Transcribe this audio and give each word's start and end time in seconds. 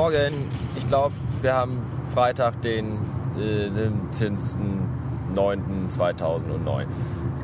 Morgen. 0.00 0.48
Ich 0.76 0.86
glaube, 0.86 1.14
wir 1.42 1.52
haben 1.52 1.82
Freitag, 2.14 2.62
den 2.62 3.00
äh, 3.38 3.68
17.09.2009. 4.14 6.86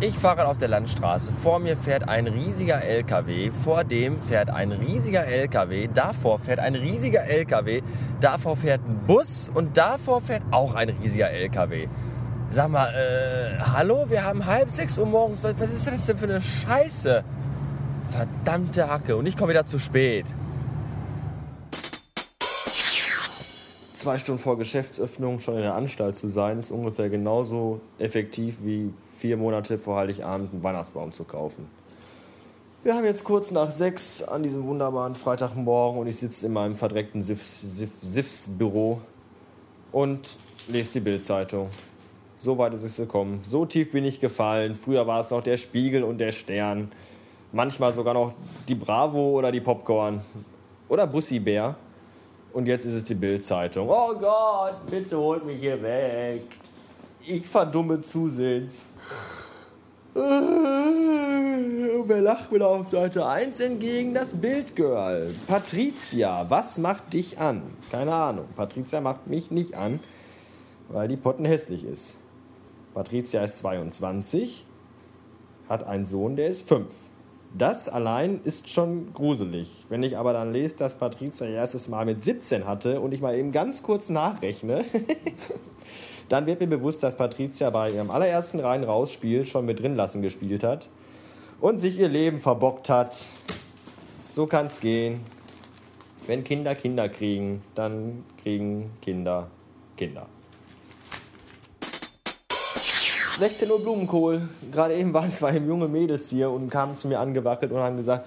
Ich 0.01 0.19
fahre 0.19 0.47
auf 0.47 0.57
der 0.57 0.69
Landstraße. 0.69 1.33
Vor 1.43 1.59
mir 1.59 1.77
fährt 1.77 2.09
ein 2.09 2.27
riesiger 2.27 2.81
LKW. 2.81 3.51
Vor 3.51 3.85
dem 3.85 4.19
fährt 4.19 4.49
ein 4.49 4.73
riesiger 4.73 5.27
LKW. 5.27 5.91
Davor 5.93 6.39
fährt 6.39 6.59
ein 6.59 6.75
riesiger 6.75 7.25
LKW. 7.25 7.83
Davor 8.21 8.57
fährt 8.57 8.81
ein 8.89 9.01
Bus. 9.07 9.51
Und 9.53 9.77
davor 9.77 10.23
fährt 10.23 10.45
auch 10.51 10.75
ein 10.75 10.89
riesiger 10.89 11.29
LKW. 11.29 11.89
Sag 12.49 12.71
mal, 12.71 12.89
äh, 12.89 13.59
hallo? 13.61 14.07
Wir 14.09 14.25
haben 14.25 14.47
halb 14.47 14.71
sechs 14.71 14.97
Uhr 14.97 15.05
morgens. 15.05 15.45
Was, 15.45 15.61
ist 15.61 15.87
das 15.87 16.07
denn 16.07 16.17
für 16.17 16.25
eine 16.25 16.41
Scheiße? 16.41 17.23
Verdammte 18.13 18.89
Hacke. 18.89 19.15
Und 19.15 19.27
ich 19.27 19.37
komme 19.37 19.51
wieder 19.51 19.67
zu 19.67 19.79
spät. 19.79 20.25
Zwei 24.07 24.21
Stunden 24.21 24.41
vor 24.41 24.57
Geschäftsöffnung 24.57 25.41
schon 25.41 25.57
in 25.57 25.63
der 25.63 25.75
Anstalt 25.75 26.15
zu 26.15 26.29
sein, 26.29 26.61
ist 26.61 26.71
ungefähr 26.71 27.11
genauso 27.11 27.81
effektiv 27.99 28.59
wie 28.63 28.95
vier 29.19 29.37
Monate 29.37 29.79
vor 29.79 29.97
Heiligabend 29.97 30.53
einen 30.53 30.63
Weihnachtsbaum 30.63 31.13
zu 31.13 31.25
kaufen. 31.25 31.69
Wir 32.85 32.95
haben 32.95 33.05
jetzt 33.05 33.25
kurz 33.25 33.51
nach 33.51 33.73
sechs 33.73 34.23
an 34.23 34.45
diesem 34.45 34.65
wunderbaren 34.65 35.17
Freitagmorgen 35.17 36.01
und 36.01 36.07
ich 36.07 36.19
sitze 36.19 36.47
in 36.47 36.53
meinem 36.53 36.77
verdreckten 36.77 37.21
SIFS-Büro 37.21 39.01
und 39.91 40.37
lese 40.69 41.01
die 41.01 41.01
Bildzeitung. 41.01 41.69
So 42.39 42.57
weit 42.59 42.75
ist 42.75 42.85
es 42.85 42.99
gekommen. 42.99 43.41
So 43.43 43.67
tief 43.67 43.91
bin 43.91 44.05
ich 44.05 44.21
gefallen. 44.21 44.77
Früher 44.77 45.09
war 45.09 45.21
es 45.21 45.31
noch 45.31 45.43
der 45.43 45.57
Spiegel 45.57 46.05
und 46.05 46.19
der 46.19 46.31
Stern. 46.31 46.93
Manchmal 47.51 47.93
sogar 47.93 48.15
noch 48.15 48.35
die 48.69 48.77
Bravo 48.77 49.31
oder 49.31 49.51
die 49.51 49.61
Popcorn. 49.61 50.21
Oder 50.89 51.09
Bussi 51.09 51.41
Bär. 51.41 51.75
Und 52.57 52.67
jetzt 52.69 52.87
ist 52.87 52.95
es 52.95 53.05
die 53.05 53.15
Bildzeitung. 53.15 53.87
Oh 53.87 54.15
Gott, 54.15 54.87
bitte 54.89 55.19
holt 55.19 55.45
mich 55.45 55.61
hier 55.61 55.83
weg. 55.83 56.41
Ich 57.27 57.47
verdumme 57.47 58.01
zusehends. 58.01 58.87
Und 60.15 60.25
wer 62.07 62.23
lacht 62.23 62.51
mir 62.51 62.67
auf 62.67 62.91
Seite 62.91 63.27
1 63.27 63.61
entgegen? 63.61 64.15
Das 64.15 64.33
Bildgirl. 64.33 65.35
Patricia, 65.47 66.49
was 66.49 66.79
macht 66.79 67.13
dich 67.13 67.39
an? 67.39 67.63
Keine 67.93 68.15
Ahnung. 68.15 68.47
Patricia 68.57 69.03
macht 69.03 69.27
mich 69.27 69.51
nicht 69.51 69.75
an, 69.75 70.01
weil 70.89 71.09
die 71.09 71.19
Potten 71.19 71.45
hässlich 71.45 71.85
ist. 71.85 72.15
Patricia 72.95 73.45
ist 73.45 73.59
22, 73.59 74.65
hat 75.69 75.87
einen 75.87 76.07
Sohn, 76.07 76.37
der 76.37 76.49
ist 76.49 76.67
5. 76.67 76.87
Das 77.55 77.89
allein 77.89 78.41
ist 78.45 78.69
schon 78.69 79.13
gruselig. 79.15 79.69
Wenn 79.89 80.03
ich 80.03 80.17
aber 80.17 80.33
dann 80.33 80.53
lese, 80.53 80.77
dass 80.77 80.97
Patricia 80.97 81.47
ihr 81.47 81.55
erstes 81.55 81.89
Mal 81.89 82.05
mit 82.05 82.23
17 82.23 82.67
hatte 82.67 83.01
und 83.01 83.13
ich 83.13 83.21
mal 83.21 83.37
eben 83.37 83.53
ganz 83.53 83.83
kurz 83.83 84.09
nachrechne, 84.09 84.85
dann 86.29 86.47
wird 86.47 86.61
mir 86.61 86.67
bewusst, 86.67 87.03
dass 87.03 87.17
Patricia 87.17 87.71
bei 87.71 87.91
ihrem 87.91 88.11
allerersten 88.11 88.61
Rein-Raus-Spiel 88.61 89.47
schon 89.47 89.65
mit 89.65 89.81
drinlassen 89.81 90.23
gespielt 90.23 90.65
hat 90.65 90.89
und 91.61 91.79
sich 91.79 91.99
ihr 91.99 92.09
Leben 92.09 92.41
verbockt 92.41 92.89
hat. 92.89 93.27
So 94.35 94.47
kann 94.47 94.67
es 94.67 94.81
gehen. 94.81 95.21
Wenn 96.27 96.45
Kinder 96.45 96.75
Kinder 96.75 97.09
kriegen, 97.09 97.63
dann 97.75 98.25
kriegen 98.43 98.91
Kinder 99.01 99.49
Kinder. 99.97 100.27
16 103.39 103.71
Uhr 103.71 103.83
Blumenkohl. 103.83 104.49
Gerade 104.73 104.95
eben 104.95 105.13
waren 105.13 105.31
zwei 105.31 105.59
junge 105.59 105.89
Mädels 105.89 106.31
hier 106.31 106.51
und 106.51 106.71
kamen 106.71 106.97
zu 106.97 107.07
mir 107.07 107.21
angewackelt 107.21 107.71
und 107.71 107.79
haben 107.79 107.99
gesagt, 107.99 108.27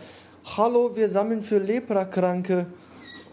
hallo, 0.56 0.96
wir 0.96 1.10
sammeln 1.10 1.42
für 1.42 1.58
Leprakranke. 1.58 2.68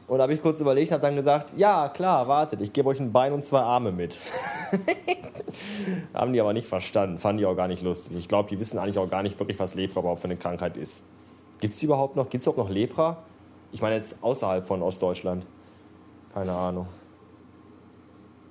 Und 0.08 0.18
da 0.18 0.22
habe 0.22 0.32
ich 0.32 0.40
kurz 0.40 0.58
überlegt 0.60 0.90
habe 0.92 1.02
dann 1.02 1.16
gesagt, 1.16 1.52
ja, 1.56 1.90
klar, 1.90 2.28
wartet, 2.28 2.62
ich 2.62 2.72
gebe 2.72 2.88
euch 2.88 2.98
ein 2.98 3.12
Bein 3.12 3.34
und 3.34 3.44
zwei 3.44 3.60
Arme 3.60 3.92
mit. 3.92 4.18
haben 6.14 6.32
die 6.32 6.40
aber 6.40 6.54
nicht 6.54 6.66
verstanden, 6.66 7.18
fanden 7.18 7.38
die 7.38 7.46
auch 7.46 7.56
gar 7.56 7.68
nicht 7.68 7.82
lustig. 7.82 8.16
Ich 8.16 8.28
glaube, 8.28 8.48
die 8.48 8.58
wissen 8.58 8.78
eigentlich 8.78 8.98
auch 8.98 9.10
gar 9.10 9.22
nicht 9.22 9.38
wirklich, 9.38 9.58
was 9.58 9.74
Lepra 9.74 10.00
überhaupt 10.00 10.22
für 10.22 10.28
eine 10.28 10.36
Krankheit 10.36 10.78
ist. 10.78 11.02
Gibt 11.60 11.74
es 11.74 11.82
überhaupt 11.82 12.16
noch? 12.16 12.30
Gibt 12.30 12.40
es 12.40 12.46
überhaupt 12.46 12.70
noch 12.70 12.74
Lepra? 12.74 13.18
Ich 13.72 13.82
meine 13.82 13.96
jetzt 13.96 14.22
außerhalb 14.22 14.66
von 14.66 14.80
Ostdeutschland. 14.80 15.44
Keine 16.32 16.52
Ahnung. 16.52 16.86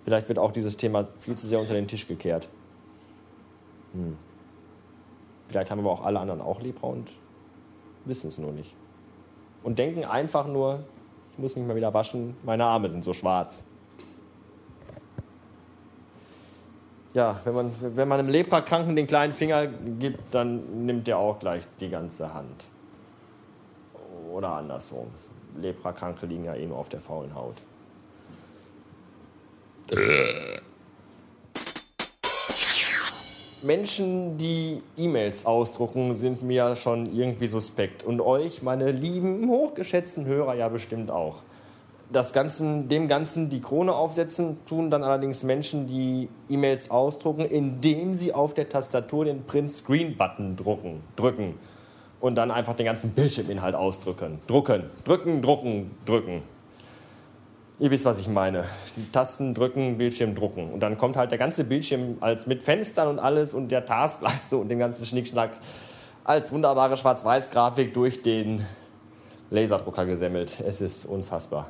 Vielleicht 0.04 0.28
wird 0.28 0.38
auch 0.38 0.52
dieses 0.52 0.78
Thema 0.78 1.08
viel 1.22 1.36
zu 1.36 1.48
sehr 1.48 1.60
unter 1.60 1.74
den 1.74 1.88
Tisch 1.88 2.08
gekehrt. 2.08 2.50
Hm. 3.96 4.18
Vielleicht 5.48 5.72
haben 5.72 5.80
aber 5.80 5.92
auch 5.92 6.06
alle 6.06 6.20
anderen 6.20 6.42
auch 6.42 6.62
Lepra 6.62 6.88
und 6.88 7.10
wissen 8.04 8.28
es 8.28 8.38
nur 8.38 8.52
nicht. 8.52 8.76
Und 9.64 9.80
denken 9.80 10.04
einfach 10.04 10.48
nur, 10.48 10.84
ich 11.32 11.40
muss 11.40 11.56
mich 11.56 11.66
mal 11.66 11.76
wieder 11.76 11.94
waschen, 11.94 12.36
meine 12.44 12.66
Arme 12.66 12.90
sind 12.90 13.04
so 13.04 13.14
schwarz. 13.14 13.64
Ja, 17.14 17.40
wenn 17.46 17.56
man, 17.56 17.72
wenn 17.80 18.08
man 18.10 18.20
einem 18.20 18.28
Leprakranken 18.28 18.96
den 18.96 19.08
kleinen 19.08 19.34
Finger 19.34 19.68
gibt, 19.68 20.20
dann 20.36 20.86
nimmt 20.86 21.08
er 21.08 21.18
auch 21.18 21.40
gleich 21.40 21.64
die 21.80 21.90
ganze 21.90 22.34
Hand. 22.34 22.66
Oder 24.34 24.50
andersrum. 24.50 25.08
Leprakranke 25.58 26.26
liegen 26.26 26.44
ja 26.44 26.56
eh 26.56 26.66
nur 26.66 26.78
auf 26.78 26.90
der 26.90 27.00
faulen 27.00 27.34
Haut. 27.34 27.62
Menschen, 33.62 34.38
die 34.38 34.82
E-Mails 34.98 35.46
ausdrucken, 35.46 36.14
sind 36.14 36.44
mir 36.44 36.76
schon 36.76 37.16
irgendwie 37.16 37.48
suspekt. 37.48 38.04
Und 38.04 38.22
euch, 38.22 38.62
meine 38.62 38.92
lieben, 38.92 39.50
hochgeschätzten 39.50 40.26
Hörer, 40.26 40.56
ja 40.56 40.70
bestimmt 40.70 41.10
auch. 41.10 41.38
Das 42.12 42.34
Ganzen, 42.34 42.88
dem 42.88 43.08
Ganzen 43.08 43.50
die 43.50 43.62
Krone 43.62 43.94
aufsetzen, 43.94 44.58
tun 44.68 44.92
dann 44.92 45.04
allerdings 45.04 45.44
Menschen, 45.44 45.88
die 45.88 46.30
E-Mails 46.50 46.92
ausdrucken, 46.92 47.46
indem 47.46 48.16
sie 48.16 48.34
auf 48.34 48.54
der 48.54 48.70
Tastatur 48.70 49.26
den 49.26 49.44
Print-Screen-Button 49.44 50.56
drucken, 50.56 51.02
drücken 51.16 51.56
und 52.20 52.36
dann 52.36 52.52
einfach 52.52 52.76
den 52.76 52.86
ganzen 52.86 53.12
Bildschirminhalt 53.12 53.76
ausdrücken. 53.76 54.40
Drucken, 54.48 54.84
drücken, 55.04 55.42
drucken, 55.42 55.92
drücken. 56.06 56.44
Ihr 57.78 57.92
wisst, 57.92 58.06
was 58.06 58.20
ich 58.20 58.30
meine. 58.30 58.64
Tasten 59.12 59.54
drücken, 59.54 59.98
Bildschirm 59.98 60.34
drucken. 60.34 60.72
Und 60.72 60.80
dann 60.80 60.98
kommt 60.98 61.18
halt 61.18 61.32
der 61.32 61.38
ganze 61.38 61.66
Bildschirm 61.66 62.18
als 62.22 62.48
mit 62.48 62.64
Fenstern 62.64 63.10
und 63.10 63.20
alles 63.20 63.54
und 63.54 63.70
der 63.70 63.86
Taskleiste 63.86 64.56
und 64.56 64.70
dem 64.70 64.80
ganzen 64.80 65.06
Schnickschnack 65.06 65.52
als 66.24 66.54
wunderbare 66.54 66.96
Schwarz-Weiß-Grafik 66.96 67.94
durch 67.94 68.22
den 68.22 68.66
Laserdrucker 69.50 70.06
gesemmelt. 70.06 70.62
Es 70.66 70.80
ist 70.80 71.04
unfassbar. 71.06 71.70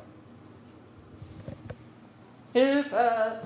Hilfe! 2.52 3.40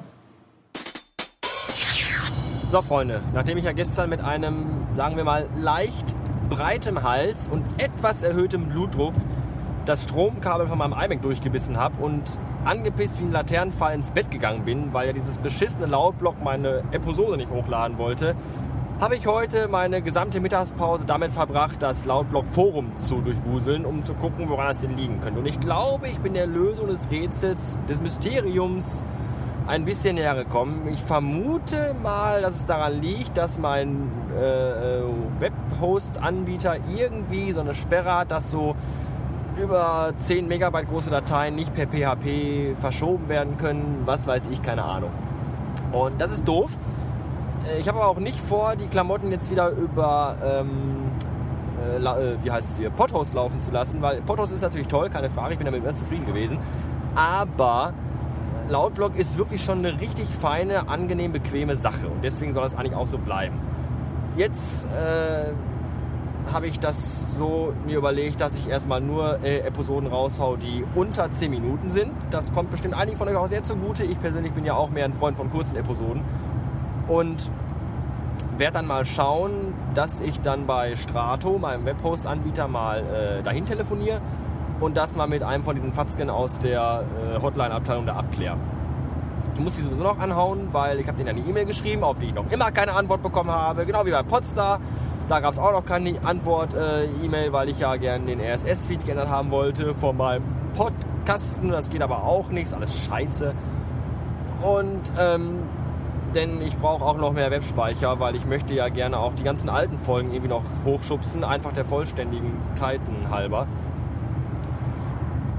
So, 2.70 2.82
Freunde, 2.82 3.22
nachdem 3.32 3.56
ich 3.56 3.64
ja 3.64 3.72
gestern 3.72 4.10
mit 4.10 4.20
einem, 4.20 4.86
sagen 4.94 5.16
wir 5.16 5.24
mal, 5.24 5.48
leicht 5.56 6.14
breitem 6.50 7.02
Hals 7.02 7.48
und 7.48 7.64
etwas 7.78 8.22
erhöhtem 8.22 8.68
Blutdruck 8.68 9.14
das 9.86 10.04
Stromkabel 10.04 10.66
von 10.66 10.78
meinem 10.78 10.92
iMac 10.92 11.22
durchgebissen 11.22 11.76
habe 11.76 12.02
und 12.02 12.38
angepisst 12.64 13.18
wie 13.20 13.24
ein 13.24 13.32
Laternenfall 13.32 13.94
ins 13.94 14.10
Bett 14.10 14.30
gegangen 14.30 14.64
bin, 14.64 14.92
weil 14.92 15.06
ja 15.08 15.12
dieses 15.12 15.38
beschissene 15.38 15.86
Lautblock 15.86 16.42
meine 16.42 16.82
Episode 16.92 17.36
nicht 17.36 17.50
hochladen 17.50 17.98
wollte, 17.98 18.34
habe 19.00 19.16
ich 19.16 19.26
heute 19.26 19.66
meine 19.68 20.02
gesamte 20.02 20.40
Mittagspause 20.40 21.06
damit 21.06 21.32
verbracht, 21.32 21.76
das 21.80 22.04
Lautblock-Forum 22.04 22.92
zu 22.96 23.22
durchwuseln, 23.22 23.86
um 23.86 24.02
zu 24.02 24.12
gucken, 24.12 24.50
woran 24.50 24.68
das 24.68 24.82
denn 24.82 24.94
liegen 24.94 25.20
könnte. 25.20 25.40
Und 25.40 25.46
ich 25.46 25.58
glaube, 25.58 26.08
ich 26.08 26.18
bin 26.18 26.34
der 26.34 26.46
Lösung 26.46 26.86
des 26.88 27.10
Rätsels, 27.10 27.78
des 27.88 28.02
Mysteriums 28.02 29.02
ein 29.66 29.86
bisschen 29.86 30.16
näher 30.16 30.34
gekommen. 30.34 30.88
Ich 30.92 31.02
vermute 31.02 31.94
mal, 32.02 32.42
dass 32.42 32.56
es 32.56 32.66
daran 32.66 33.00
liegt, 33.00 33.38
dass 33.38 33.58
mein 33.58 34.10
äh, 34.38 34.98
äh 34.98 35.02
Webhost-Anbieter 35.38 36.76
irgendwie 36.94 37.52
so 37.52 37.60
eine 37.60 37.74
Sperre 37.74 38.14
hat, 38.14 38.30
dass 38.30 38.50
so 38.50 38.74
über 39.56 40.12
10 40.18 40.48
Megabyte 40.48 40.88
große 40.88 41.10
Dateien 41.10 41.54
nicht 41.54 41.74
per 41.74 41.86
PHP 41.86 42.78
verschoben 42.80 43.28
werden 43.28 43.56
können, 43.58 44.02
was 44.04 44.26
weiß 44.26 44.48
ich, 44.50 44.62
keine 44.62 44.84
Ahnung. 44.84 45.10
Und 45.92 46.20
das 46.20 46.32
ist 46.32 46.46
doof. 46.46 46.70
Äh, 47.68 47.80
ich 47.80 47.88
habe 47.88 47.98
aber 47.98 48.08
auch 48.08 48.18
nicht 48.18 48.40
vor, 48.40 48.76
die 48.76 48.86
Klamotten 48.86 49.30
jetzt 49.30 49.50
wieder 49.50 49.70
über, 49.70 50.36
ähm, 50.44 51.10
äh, 51.82 51.96
äh, 51.96 52.36
wie 52.42 52.50
heißt 52.50 52.72
es 52.72 52.78
hier, 52.78 52.90
Podhost 52.90 53.34
laufen 53.34 53.60
zu 53.60 53.70
lassen, 53.70 54.02
weil 54.02 54.20
Podhost 54.22 54.52
ist 54.52 54.62
natürlich 54.62 54.88
toll, 54.88 55.10
keine 55.10 55.30
Frage, 55.30 55.52
ich 55.52 55.58
bin 55.58 55.66
damit 55.66 55.82
immer 55.82 55.94
zufrieden 55.94 56.26
gewesen. 56.26 56.58
Aber 57.14 57.92
Lautblock 58.68 59.16
ist 59.16 59.36
wirklich 59.36 59.64
schon 59.64 59.78
eine 59.78 60.00
richtig 60.00 60.28
feine, 60.28 60.88
angenehm, 60.88 61.32
bequeme 61.32 61.76
Sache 61.76 62.06
und 62.06 62.22
deswegen 62.22 62.52
soll 62.52 62.64
es 62.64 62.74
eigentlich 62.74 62.94
auch 62.94 63.08
so 63.08 63.18
bleiben. 63.18 63.56
Jetzt 64.36 64.86
äh, 64.86 65.52
habe 66.52 66.66
ich 66.66 66.80
das 66.80 67.20
so 67.36 67.72
mir 67.86 67.98
überlegt, 67.98 68.40
dass 68.40 68.56
ich 68.56 68.68
erstmal 68.68 69.00
nur 69.00 69.42
äh, 69.42 69.60
Episoden 69.60 70.08
raushau, 70.08 70.56
die 70.56 70.84
unter 70.94 71.30
10 71.30 71.50
Minuten 71.50 71.90
sind. 71.90 72.12
Das 72.30 72.52
kommt 72.52 72.70
bestimmt 72.70 72.94
einigen 72.94 73.16
von 73.16 73.28
euch 73.28 73.36
auch 73.36 73.48
sehr 73.48 73.62
zugute. 73.62 74.04
Ich 74.04 74.20
persönlich 74.20 74.52
bin 74.52 74.64
ja 74.64 74.74
auch 74.74 74.90
mehr 74.90 75.04
ein 75.04 75.14
Freund 75.14 75.36
von 75.36 75.50
kurzen 75.50 75.76
Episoden. 75.76 76.22
Und 77.08 77.48
werde 78.58 78.74
dann 78.74 78.86
mal 78.86 79.06
schauen, 79.06 79.74
dass 79.94 80.20
ich 80.20 80.40
dann 80.40 80.66
bei 80.66 80.96
Strato, 80.96 81.58
meinem 81.58 81.84
Webhost-Anbieter, 81.84 82.68
mal 82.68 82.98
äh, 83.00 83.42
dahin 83.42 83.64
telefoniere 83.64 84.20
und 84.80 84.96
das 84.96 85.14
mal 85.14 85.26
mit 85.26 85.42
einem 85.42 85.64
von 85.64 85.74
diesen 85.74 85.92
Fatzken 85.92 86.30
aus 86.30 86.58
der 86.58 87.04
äh, 87.34 87.40
Hotline-Abteilung 87.40 88.06
da 88.06 88.16
abklären. 88.16 88.58
Ich 89.54 89.60
muss 89.60 89.76
die 89.76 89.82
sowieso 89.82 90.02
noch 90.02 90.18
anhauen, 90.18 90.68
weil 90.72 91.00
ich 91.00 91.06
habe 91.06 91.16
denen 91.16 91.30
eine 91.30 91.40
E-Mail 91.40 91.64
geschrieben, 91.64 92.04
auf 92.04 92.18
die 92.18 92.26
ich 92.26 92.34
noch 92.34 92.50
immer 92.50 92.70
keine 92.70 92.92
Antwort 92.92 93.22
bekommen 93.22 93.50
habe. 93.50 93.84
Genau 93.84 94.04
wie 94.06 94.10
bei 94.10 94.22
Podstar. 94.22 94.80
Da 95.30 95.38
gab 95.38 95.52
es 95.52 95.60
auch 95.60 95.70
noch 95.70 95.86
keine 95.86 96.16
Antwort-E-Mail, 96.24 97.48
äh, 97.48 97.52
weil 97.52 97.68
ich 97.68 97.78
ja 97.78 97.94
gerne 97.94 98.26
den 98.26 98.40
RSS-Feed 98.40 99.04
geändert 99.04 99.28
haben 99.28 99.52
wollte 99.52 99.94
von 99.94 100.16
meinem 100.16 100.42
Podcasten. 100.76 101.70
Das 101.70 101.88
geht 101.88 102.02
aber 102.02 102.24
auch 102.24 102.48
nichts, 102.48 102.74
alles 102.74 102.98
scheiße. 103.04 103.54
Und 104.60 105.12
ähm, 105.20 105.60
denn 106.34 106.60
ich 106.60 106.76
brauche 106.76 107.04
auch 107.04 107.16
noch 107.16 107.32
mehr 107.32 107.52
Webspeicher, 107.52 108.18
weil 108.18 108.34
ich 108.34 108.44
möchte 108.44 108.74
ja 108.74 108.88
gerne 108.88 109.20
auch 109.20 109.32
die 109.36 109.44
ganzen 109.44 109.68
alten 109.68 110.00
Folgen 110.00 110.32
irgendwie 110.32 110.48
noch 110.48 110.64
hochschubsen, 110.84 111.44
einfach 111.44 111.72
der 111.74 111.84
Vollständigkeiten 111.84 113.30
halber. 113.30 113.68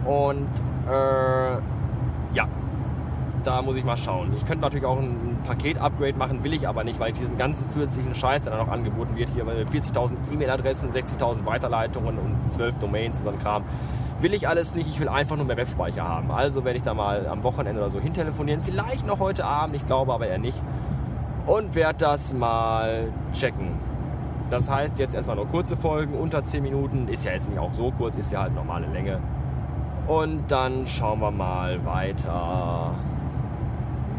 Und 0.04 0.50
äh, 0.90 1.54
ja, 2.36 2.46
da 3.44 3.62
muss 3.62 3.76
ich 3.76 3.84
mal 3.84 3.98
schauen. 3.98 4.34
Ich 4.38 4.46
könnte 4.46 4.62
natürlich 4.62 4.86
auch 4.86 4.98
ein 4.98 5.38
Paket-Upgrade 5.46 6.18
machen, 6.18 6.44
will 6.44 6.54
ich 6.54 6.68
aber 6.68 6.84
nicht, 6.84 7.00
weil 7.00 7.12
ich 7.12 7.20
diesen 7.20 7.38
ganzen 7.38 7.68
zusätzlichen 7.70 8.14
Scheiß, 8.14 8.44
der 8.44 8.56
dann 8.56 8.66
noch 8.66 8.72
angeboten 8.72 9.16
wird, 9.16 9.30
hier 9.30 9.46
40.000 9.46 10.16
E-Mail-Adressen, 10.34 10.92
60.000 10.92 11.46
Weiterleitungen 11.46 12.18
und 12.18 12.54
12 12.54 12.78
Domains 12.80 13.20
und 13.20 13.26
so 13.26 13.32
ein 13.32 13.40
Kram, 13.40 13.64
will 14.20 14.34
ich 14.34 14.48
alles 14.48 14.76
nicht. 14.76 14.88
Ich 14.90 15.00
will 15.00 15.10
einfach 15.10 15.36
nur 15.36 15.46
mehr 15.46 15.58
Webspeicher 15.58 16.08
haben. 16.08 16.32
Also 16.32 16.64
werde 16.64 16.78
ich 16.78 16.84
da 16.84 16.94
mal 16.94 17.28
am 17.28 17.44
Wochenende 17.44 17.82
oder 17.82 17.90
so 17.90 18.00
hintelefonieren. 18.00 18.62
Vielleicht 18.62 19.06
noch 19.06 19.20
heute 19.20 19.46
Abend, 19.46 19.76
ich 19.76 19.86
glaube 19.86 20.14
aber 20.14 20.28
eher 20.28 20.38
nicht. 20.38 20.62
Und 21.46 21.74
werde 21.74 21.98
das 22.00 22.34
mal 22.34 23.10
checken. 23.34 23.70
Das 24.52 24.70
heißt, 24.70 25.00
jetzt 25.00 25.16
erstmal 25.16 25.38
nur 25.38 25.48
kurze 25.48 25.78
Folgen, 25.78 26.14
unter 26.14 26.44
10 26.44 26.62
Minuten. 26.62 27.08
Ist 27.08 27.26
ja 27.26 27.32
jetzt 27.32 27.50
nicht 27.50 27.58
auch 27.58 27.74
so 27.74 27.92
kurz, 27.92 28.18
ist 28.18 28.32
ja 28.32 28.42
halt 28.42 28.54
normale 28.54 28.86
Länge. 28.88 29.20
Und 30.08 30.52
dann 30.52 30.86
schauen 30.88 31.20
wir 31.22 31.32
mal 31.32 31.84
weiter. 31.86 32.92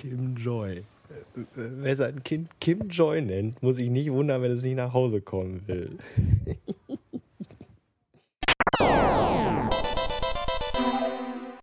Kim 0.00 0.34
Joy. 0.34 0.82
Wer 1.54 1.96
sein 1.96 2.22
Kind 2.24 2.48
Kim 2.58 2.88
Joy 2.88 3.20
nennt, 3.20 3.62
muss 3.62 3.78
ich 3.78 3.90
nicht 3.90 4.10
wundern, 4.10 4.40
wenn 4.40 4.52
es 4.52 4.62
nicht 4.62 4.76
nach 4.76 4.94
Hause 4.94 5.20
kommen 5.20 5.66
will. 5.68 5.98